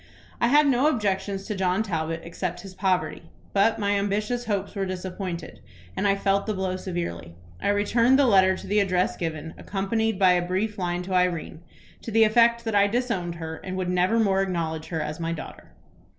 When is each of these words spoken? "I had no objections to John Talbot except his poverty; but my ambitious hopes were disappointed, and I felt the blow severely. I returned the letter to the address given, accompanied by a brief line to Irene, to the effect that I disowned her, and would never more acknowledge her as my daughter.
"I 0.41 0.47
had 0.47 0.65
no 0.65 0.87
objections 0.87 1.45
to 1.45 1.53
John 1.53 1.83
Talbot 1.83 2.21
except 2.23 2.61
his 2.61 2.73
poverty; 2.73 3.29
but 3.53 3.77
my 3.77 3.91
ambitious 3.91 4.45
hopes 4.45 4.73
were 4.73 4.83
disappointed, 4.87 5.59
and 5.95 6.07
I 6.07 6.15
felt 6.15 6.47
the 6.47 6.55
blow 6.55 6.75
severely. 6.75 7.35
I 7.61 7.67
returned 7.67 8.17
the 8.17 8.25
letter 8.25 8.57
to 8.57 8.65
the 8.65 8.79
address 8.79 9.15
given, 9.15 9.53
accompanied 9.59 10.17
by 10.17 10.31
a 10.31 10.41
brief 10.41 10.79
line 10.79 11.03
to 11.03 11.13
Irene, 11.13 11.61
to 12.01 12.09
the 12.09 12.23
effect 12.23 12.63
that 12.63 12.73
I 12.73 12.87
disowned 12.87 13.35
her, 13.35 13.57
and 13.57 13.77
would 13.77 13.89
never 13.89 14.19
more 14.19 14.41
acknowledge 14.41 14.87
her 14.87 15.01
as 15.03 15.19
my 15.19 15.33
daughter. 15.33 15.69